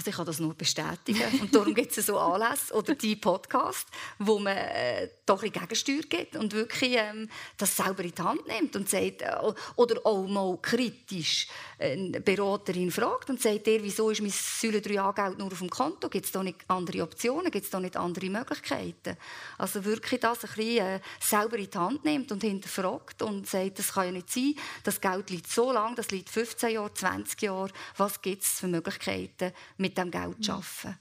[0.00, 1.40] Also ich kann das nur bestätigen.
[1.42, 3.86] Und darum gibt es so Anlässe oder die Podcast,
[4.18, 8.46] wo man äh, doch ein Gegensteuer gibt und wirklich ähm, das selber in die Hand
[8.46, 9.36] nimmt und sagt, äh,
[9.76, 15.38] oder auch mal kritisch eine Beraterin fragt und sagt, der, wieso ist mein Säule 3a-Geld
[15.38, 16.08] nur auf dem Konto?
[16.08, 17.50] Gibt es da nicht andere Optionen?
[17.50, 19.18] Gibt es da nicht andere Möglichkeiten?
[19.58, 23.78] Also wirklich das ein bisschen äh, selber in die Hand nimmt und hinterfragt und sagt,
[23.78, 27.42] das kann ja nicht sein, das Geld liegt so lang, das liegt 15 Jahre, 20
[27.42, 29.52] Jahre, was gibt es für Möglichkeiten?
[29.76, 30.98] mit dem Geld zu arbeiten.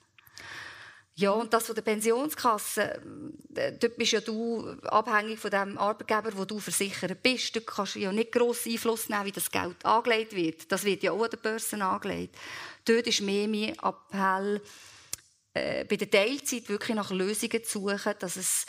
[1.20, 3.02] Ja, und das von der Pensionskasse,
[3.54, 7.54] äh, dort bist ja du abhängig von dem Arbeitgeber, wo du versichert bist.
[7.54, 10.72] Du kannst ja nicht grossen Einfluss nehmen, wie das Geld angelegt wird.
[10.72, 12.38] Das wird ja auch an der Börse angelegt.
[12.86, 14.62] Dort ist mehr mein Appell,
[15.54, 18.66] äh, bei der Teilzeit wirklich nach Lösungen zu suchen, dass es,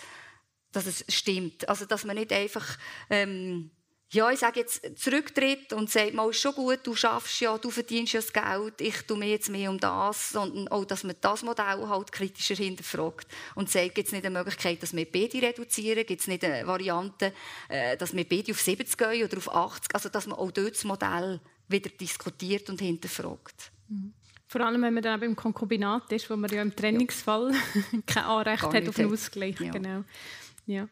[0.72, 1.68] dass es stimmt.
[1.68, 2.78] Also, dass man nicht einfach...
[3.10, 3.70] Ähm,
[4.12, 7.70] ja, ich sage jetzt, zurücktritt und sagt, mal, ist schon gut, du schaffst ja, du
[7.70, 11.14] verdienst ja das Geld, ich tue mir jetzt mehr um das, sondern auch, dass man
[11.20, 15.40] das Modell halt kritischer hinterfragt und sagt, gibt es nicht eine Möglichkeit, dass wir beide
[15.40, 17.32] reduzieren, gibt es nicht eine Variante,
[17.68, 20.74] äh, dass wir beide auf 70 gehen oder auf 80, also dass man auch dort
[20.74, 23.70] das Modell wieder diskutiert und hinterfragt.
[23.88, 24.12] Mhm.
[24.48, 28.00] Vor allem, wenn man dann beim Konkubinat ist, wo man ja im Trennungsfall ja.
[28.06, 29.60] kein Anrecht hat auf einen Ausgleich.
[29.60, 29.70] Ja.
[29.70, 30.02] Genau.
[30.66, 30.88] Ja.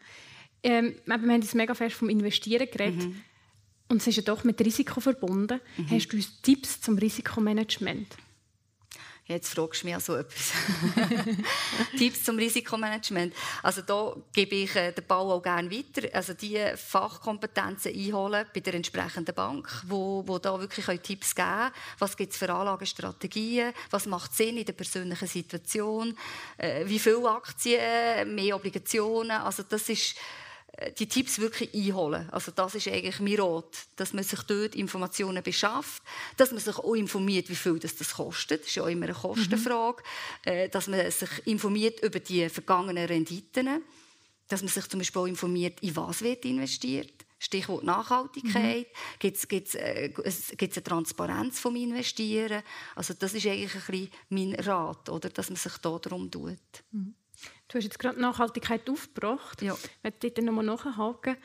[0.62, 3.05] Ähm, wir haben jetzt mega fest vom Investieren geredet.
[3.05, 3.23] Mhm.
[3.88, 5.61] Und es ist ja doch mit Risiko verbunden.
[5.77, 5.90] Mhm.
[5.90, 8.16] Hast du uns Tipps zum Risikomanagement?
[9.29, 10.53] Jetzt fragst du mich so etwas.
[11.99, 13.35] Tipps zum Risikomanagement.
[13.62, 16.09] Also da gebe ich äh, den Ball auch gerne weiter.
[16.14, 21.71] Also die Fachkompetenzen einholen bei der entsprechenden Bank, wo, wo da wirklich Tipps geben.
[21.99, 23.75] Was gibt es für Anlagestrategien?
[23.90, 26.16] Was macht Sinn in der persönlichen Situation?
[26.57, 28.35] Äh, wie viele Aktien?
[28.35, 29.42] Mehr Obligationen?
[29.42, 30.16] Also das ist
[30.98, 32.28] die Tipps wirklich einholen.
[32.30, 36.02] Also das ist eigentlich mein Rat, dass man sich dort Informationen beschafft,
[36.36, 38.60] dass man sich auch informiert, wie viel das, das kostet.
[38.60, 40.02] Das ist ja auch immer eine Kostenfrage.
[40.46, 40.70] Mhm.
[40.70, 43.82] Dass man sich informiert über die vergangenen Renditen,
[44.48, 47.12] dass man sich zum Beispiel auch informiert, in was wird investiert.
[47.40, 48.86] Stichwort Nachhaltigkeit.
[48.86, 49.18] Mhm.
[49.20, 50.12] Gibt es äh,
[50.60, 52.62] eine Transparenz vom Investieren?
[52.96, 55.28] Also das ist eigentlich ein bisschen mein Rat, oder?
[55.28, 56.58] dass man sich da darum tut.
[56.90, 57.14] Mhm.
[57.68, 59.61] Du hast jetzt gerade Nachhaltigkeit aufgebracht.
[59.61, 59.76] Ja.
[60.02, 61.37] Ich möchte nochmal nachhaken.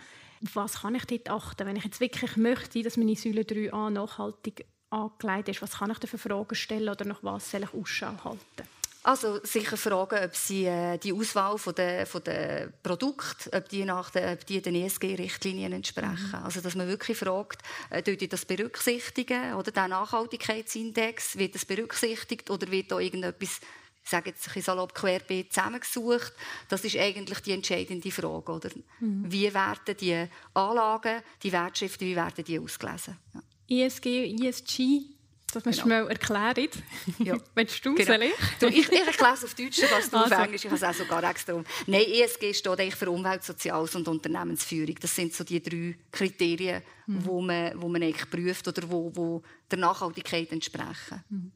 [0.44, 3.90] Auf was kann ich dort achten, wenn ich jetzt wirklich möchte, dass meine Säule 3a
[3.90, 5.62] nachhaltig angelegt ist?
[5.62, 8.70] Was kann ich da für Fragen stellen oder nach was soll ich Ausschau halten?
[9.06, 13.84] Also sicher fragen, ob sie äh, die Auswahl von der, von der Produkte, ob die,
[13.84, 16.30] nach den, ob die den ESG-Richtlinien entsprechen.
[16.30, 16.46] Mhm.
[16.46, 22.50] Also dass man wirklich fragt, äh, tut das berücksichtigen oder der Nachhaltigkeitsindex wird das berücksichtigt
[22.50, 23.60] oder wird da irgendetwas
[24.04, 26.34] ich sage jetzt ein salopp querbeet zusammengesucht.
[26.68, 28.52] Das ist eigentlich die entscheidende Frage.
[28.52, 28.70] Oder?
[29.00, 29.32] Mhm.
[29.32, 33.18] Wie werden die Anlagen, die Wertschriften, wie werden die ausgelesen?
[33.34, 33.86] Ja.
[33.86, 35.14] ESG, ESG,
[35.54, 36.00] das musst genau.
[36.00, 36.70] du mir erklären.
[37.20, 37.38] Ja.
[37.56, 38.26] Willst du genau.
[38.60, 40.36] du, ich, ich erkläre es auf Deutsch, was du also.
[40.36, 40.66] auf Englisch.
[40.66, 41.64] Ich habe es auch sogar extra um.
[41.86, 44.96] Nein, ESG steht eigentlich für Umwelt, Soziales und Unternehmensführung.
[45.00, 47.26] Das sind so die drei Kriterien, mhm.
[47.26, 51.24] wo man, wo man eigentlich prüft oder wo, wo der Nachhaltigkeit entsprechen.
[51.30, 51.52] Mhm.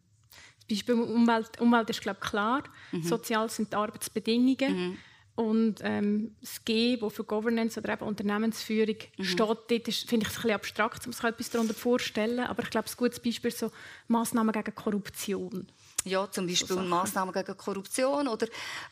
[0.69, 3.03] Beispiel Umwelt, Umwelt ist glaube klar, mhm.
[3.03, 4.97] sozial sind die Arbeitsbedingungen mhm.
[5.35, 9.23] und ähm, das G, das für Governance oder eben Unternehmensführung mhm.
[9.23, 12.69] steht, dort finde ich es ein bisschen abstrakt, um sich etwas darunter vorzustellen, aber ich
[12.69, 13.71] glaube, ein gutes Beispiel ist so
[14.07, 15.67] Massnahmen gegen Korruption.
[16.03, 18.27] Ja, zum Beispiel so Massnahmen gegen Korruption.
[18.27, 18.47] Oder,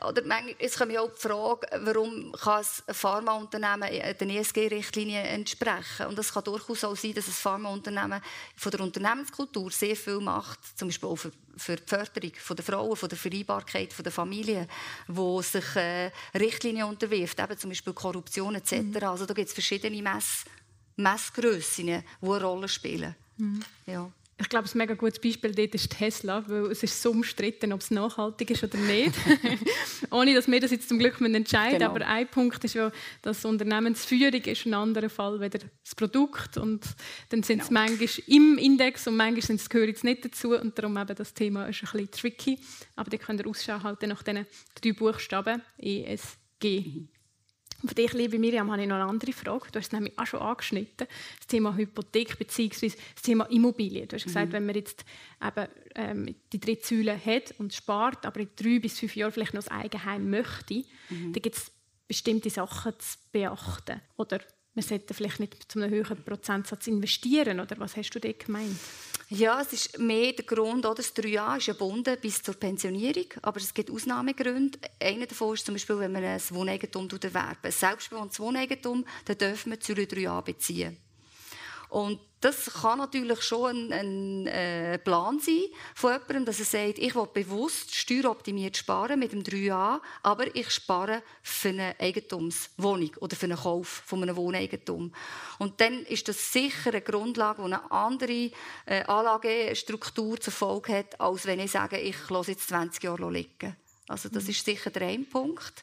[0.06, 0.22] oder
[0.60, 3.90] es kommt ja auch die Frage, warum kann ein Pharmaunternehmen
[4.20, 6.08] den ESG-Richtlinien entsprechen?
[6.08, 8.22] Und es kann durchaus auch sein, dass ein Pharmaunternehmen
[8.58, 12.66] von der Unternehmenskultur sehr viel macht, zum Beispiel auch für, für die Förderung von der
[12.66, 14.68] Frauen, von der Vereinbarkeit von der Familie,
[15.08, 18.82] wo sich äh, Richtlinien unterwirft, eben zum Beispiel Korruption etc.
[18.82, 19.04] Mhm.
[19.04, 20.44] Also da gibt es verschiedene Mess
[20.98, 23.16] Messgrössen, die eine Rolle spielen.
[23.38, 23.62] Mhm.
[23.86, 24.10] Ja.
[24.38, 27.80] Ich glaube, ein mega gutes Beispiel dort ist Tesla, weil es ist so umstritten, ob
[27.80, 29.14] es nachhaltig ist oder nicht.
[30.12, 31.92] Ohne, dass wir das jetzt zum Glück entscheiden genau.
[31.92, 36.58] Aber ein Punkt ist ja, dass Unternehmensführung ist ein anderer Fall als das Produkt.
[36.58, 36.86] Und
[37.30, 37.80] dann sind es genau.
[37.80, 40.50] manchmal im Index und manchmal sind es nicht dazu.
[40.54, 42.60] Und darum eben das Thema ist ein bisschen tricky.
[42.98, 44.46] Aber da könnt ihr Ausschau halten nach diesen
[44.82, 46.82] drei Buchstaben ESG.
[46.82, 47.15] Mhm.
[47.88, 49.68] Von dich, liebe Miriam, habe ich noch eine andere Frage.
[49.72, 51.08] Du hast es nämlich auch schon angeschnitten.
[51.38, 52.92] Das Thema Hypothek bzw.
[53.14, 54.08] das Thema Immobilie.
[54.08, 54.54] Du hast gesagt, mhm.
[54.54, 55.06] wenn man jetzt
[55.42, 59.54] eben, ähm, die drei Säulen hat und spart, aber in drei bis fünf Jahren vielleicht
[59.54, 61.34] noch das Eigenheim möchte, mhm.
[61.34, 61.72] dann gibt es
[62.08, 64.02] bestimmte Sachen zu beachten.
[64.18, 64.40] Oder
[64.74, 67.60] man sollte vielleicht nicht zu einem höheren Prozentsatz investieren.
[67.60, 68.78] Oder was hast du da gemeint?
[69.30, 70.96] Ja, es ist mehr der Grund, oder?
[70.96, 74.78] das 3a ist gebunden bis zur Pensionierung, aber es gibt Ausnahmegründe.
[75.02, 77.58] Einer davon ist zum Beispiel, wenn man ein Wohneigentum erwerben.
[77.64, 80.98] Ein selbstbewohntes Wohneigentum, dann dürfen wir zu 3a beziehen.
[81.90, 87.00] Und das kann natürlich schon ein, ein äh, Plan sein von jemandem, dass er sagt,
[87.00, 93.36] ich will bewusst steueroptimiert sparen mit dem 3a, aber ich spare für eine Eigentumswohnung oder
[93.36, 95.12] für einen Kauf von einem Wohneigentum.
[95.58, 98.52] Und dann ist das sicher eine Grundlage, die eine andere
[98.86, 103.76] äh, Anlagestruktur zur Folge hat, als wenn ich sage, ich lasse jetzt 20 Jahre liegen.
[104.08, 104.50] Also das mhm.
[104.52, 105.82] ist sicher der eine Punkt.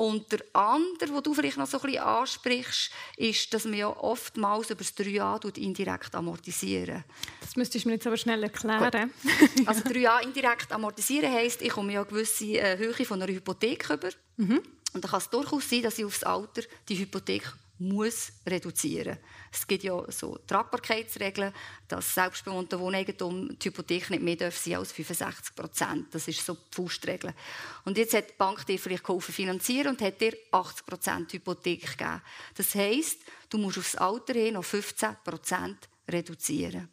[0.00, 3.88] Und der andere, den du vielleicht noch so ein bisschen ansprichst, ist, dass man ja
[3.88, 7.04] oftmals über das 3a indirekt amortisieren.
[7.42, 9.12] Das müsstest du mir jetzt aber schnell erklären.
[9.22, 9.66] Gut.
[9.66, 13.90] Also 3a indirekt amortisieren heisst, ich komme ja eine gewisse äh, Höhe von einer Hypothek
[13.90, 14.08] über.
[14.38, 14.62] Mhm.
[14.94, 19.18] Und dann kann es durchaus sein, dass ich aufs Alter die Hypothek muss reduzieren.
[19.50, 21.52] Es gibt ja so Tragbarkeitsregeln,
[21.88, 26.14] dass selbstbewohnte Wohneigentum die Hypothek nicht mehr darf sein als 65 Prozent.
[26.14, 27.34] Das ist so die Faustregel.
[27.84, 31.98] Und jetzt hat die Bank dir vielleicht geholfen finanzieren und hat dir 80 Prozent Hypothek
[31.98, 32.22] gegeben.
[32.54, 36.88] Das heisst, du musst aufs Alter hin noch 15 Prozent reduzieren.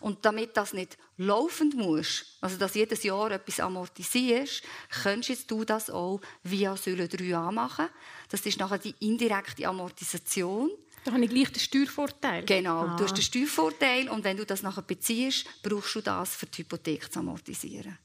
[0.00, 4.62] Und damit das nicht laufend muss, also dass jedes Jahr etwas amortisierst,
[5.02, 7.88] könntest du das auch via Säule 3a machen.
[8.28, 10.70] Das ist nachher die indirekte Amortisation.
[11.04, 12.44] Da habe ich gleich den Steuervorteil.
[12.44, 12.96] Genau, ah.
[12.96, 16.62] du hast den Steuervorteil und wenn du das nachher beziehst, brauchst du das, für die
[16.62, 17.96] Hypothek zu amortisieren.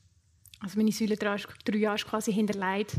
[0.59, 1.37] Also meine Säule 3
[1.75, 2.93] Jahre ist quasi hinterlegt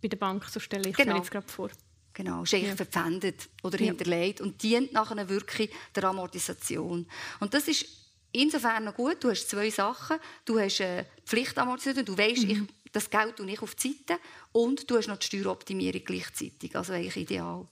[0.00, 1.14] bei der Bank, so stelle ich genau.
[1.14, 1.70] mir jetzt gerade vor.
[2.12, 2.76] Genau, ist eigentlich ja.
[2.76, 3.86] verpfändet oder ja.
[3.86, 7.06] hinterlegt und dient nachher wirklich der Amortisation.
[7.40, 7.86] Und das ist
[8.32, 9.22] insofern noch gut.
[9.22, 10.18] Du hast zwei Sachen.
[10.44, 12.04] Du hast eine Pflichtamortisation.
[12.04, 12.50] Du weißt, mhm.
[12.50, 12.58] ich,
[12.96, 14.20] das Geld tue ich auf die Seite.
[14.52, 16.74] Und du hast noch die Steueroptimierung gleichzeitig.
[16.74, 17.66] Also eigentlich ideal.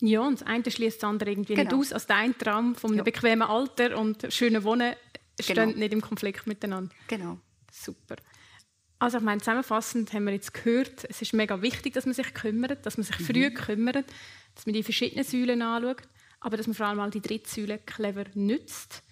[0.00, 1.70] Ja, und das eine schließt das andere irgendwie genau.
[1.70, 1.92] nicht aus.
[1.92, 3.04] Also der eine Traum von einem ja.
[3.04, 4.94] bequemen Alter und schönen Wohnen
[5.40, 5.78] stehen genau.
[5.78, 6.94] nicht im Konflikt miteinander.
[7.08, 7.38] Genau.
[7.72, 8.16] Super.
[9.00, 12.34] Also ich meine, zusammenfassend haben wir jetzt gehört, es ist mega wichtig, dass man sich
[12.34, 13.24] kümmert, dass man sich mhm.
[13.24, 14.04] früh kümmert,
[14.54, 16.02] dass man die verschiedenen Säulen anschaut,
[16.40, 19.02] aber dass man vor allem mal die dritte Säule clever nützt.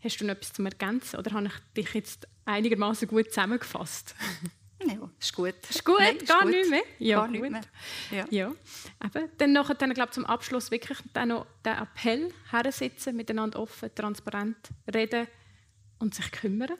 [0.00, 4.14] Hast du noch etwas zu ergänzen oder habe ich dich jetzt einigermaßen gut zusammengefasst?
[4.86, 5.54] Ja, ist gut.
[5.68, 6.50] Ist gut, Nein, ist gar gut.
[6.50, 6.82] nicht mehr.
[6.98, 7.60] Ja, gar nicht mehr.
[8.10, 8.24] Ja.
[8.30, 8.52] ja.
[9.04, 9.28] Eben.
[9.38, 14.56] Dann, nachher, dann glaube zum Abschluss wirklich dann noch den Appell hersitzen, miteinander offen, transparent
[14.92, 15.26] reden
[15.98, 16.76] und sich kümmern.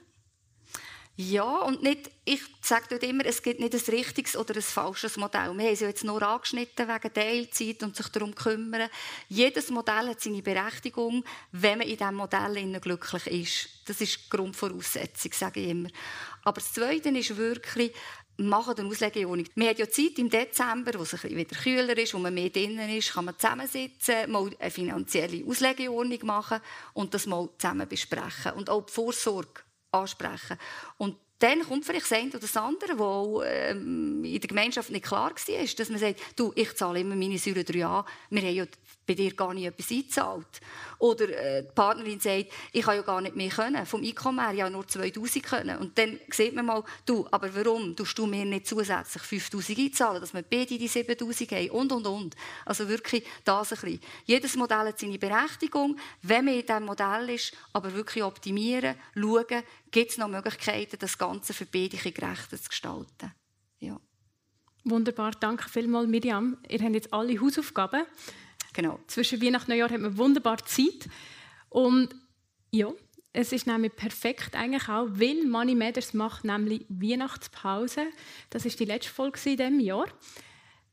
[1.15, 5.15] Ja, und nicht, ich sage dort immer, es gibt nicht ein richtiges oder ein falsches
[5.15, 5.55] Modell.
[5.55, 8.89] Wir haben es jetzt nur angeschnitten wegen Teilzeit und sich darum kümmern.
[9.29, 13.69] Jedes Modell hat seine Berechtigung, wenn man in diesem Modell glücklich ist.
[13.85, 15.89] Das ist die Grundvoraussetzung, sage ich immer.
[16.43, 17.93] Aber das Zweite ist wirklich,
[18.37, 19.45] machen eine Auslegeordnung.
[19.53, 22.89] Man hat ja Zeit im Dezember, wo es wieder kühler ist, wo man mehr drinnen
[22.89, 26.59] ist, kann man zusammensitzen, mal eine finanzielle Auslegeordnung machen
[26.93, 28.53] und das mal zusammen besprechen.
[28.53, 29.61] Und auch die Vorsorge
[29.93, 30.57] ansprechen.
[30.97, 35.05] Und dann kommt vielleicht das eine oder das andere, das ähm, in der Gemeinschaft nicht
[35.05, 38.65] klar war, dass man sagt, du, ich zahle immer meine Säure 3a, wir haben ja
[39.05, 40.61] bei dir gar nicht etwas eingezahlt.
[40.99, 44.53] Oder äh, die Partnerin sagt, ich kann ja gar nicht mehr können, vom Einkommen her
[44.53, 45.77] ja nur 2000 können.
[45.77, 50.21] Und dann sieht man mal, du, aber warum tust du mir nicht zusätzlich 5000 einzahlen,
[50.21, 52.35] dass wir beide die 7000 haben und, und, und.
[52.65, 53.99] Also wirklich das ein bisschen.
[54.25, 55.97] Jedes Modell hat seine Berechtigung.
[56.21, 61.17] Wenn man in diesem Modell ist, aber wirklich optimieren, schauen, gibt es noch Möglichkeiten, das
[61.17, 63.33] Ganze für beide gerechter zu gestalten.
[63.79, 63.99] Ja.
[64.85, 66.57] Wunderbar, danke vielmals, Miriam.
[66.67, 68.05] Ihr habt jetzt alle Hausaufgaben.
[68.73, 68.99] Genau.
[69.07, 71.07] Zwischen Weihnachten und Neujahr hat man wunderbar Zeit.
[71.69, 72.09] Und
[72.71, 72.91] ja,
[73.35, 78.05] Es ist nämlich perfekt eigentlich auch, weil Money Matters macht nämlich Weihnachtspause.
[78.51, 80.05] Das ist die letzte Folge in diesem Jahr.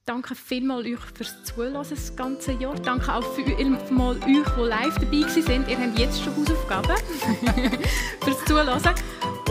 [0.07, 2.75] Danke vielmals euch fürs Zuhören das ganze Jahr.
[2.77, 5.69] Danke auch vielmals euch, die live dabei sind.
[5.69, 6.97] Ihr habt jetzt schon Hausaufgaben
[8.25, 8.95] fürs Zuhören.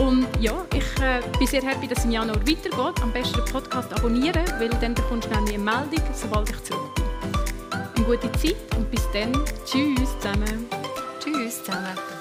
[0.00, 3.02] Und ja, ich äh, bin sehr happy, dass es im Januar weitergeht.
[3.02, 6.99] Am besten den Podcast abonnieren, weil dann bekommst du nämlich eine Meldung, sobald ich zurück.
[8.00, 9.30] Eine gute Zeit und bis dann.
[9.66, 10.66] Tschüss zusammen.
[11.22, 12.19] Tschüss zusammen.